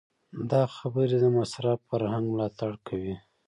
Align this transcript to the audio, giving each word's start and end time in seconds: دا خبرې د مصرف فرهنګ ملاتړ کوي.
دا 0.51 0.61
خبرې 0.75 1.17
د 1.21 1.25
مصرف 1.37 1.77
فرهنګ 1.89 2.25
ملاتړ 2.33 2.71
کوي. 2.87 3.15